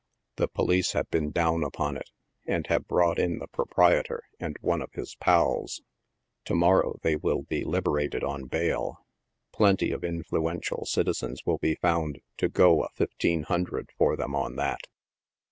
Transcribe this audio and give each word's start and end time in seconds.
'1 0.39 0.47
he 0.47 0.51
police 0.55 0.93
have 0.93 1.07
been 1.11 1.29
down 1.29 1.63
upon 1.63 1.95
it, 1.95 2.09
and 2.47 2.65
have 2.65 2.87
brought 2.87 3.19
in 3.19 3.37
the 3.37 3.45
proprietor 3.45 4.23
and 4.39 4.57
one 4.59 4.81
of 4.81 4.91
his" 4.93 5.13
pals." 5.21 5.83
To 6.45 6.55
morrow 6.55 6.97
they 7.03 7.15
will 7.15 7.43
be 7.43 7.63
liberated 7.63 8.23
on 8.23 8.45
bail. 8.45 9.05
Plenty 9.53 9.91
of'' 9.91 10.03
influential" 10.03 10.85
citizens 10.87 11.45
will 11.45 11.59
be 11.59 11.75
found 11.75 12.19
to 12.37 12.49
go 12.49 12.77
a 12.77 12.89
1500 12.97 13.91
for 13.95 14.15
them 14.17 14.33
on 14.35 14.55
that. 14.55 14.79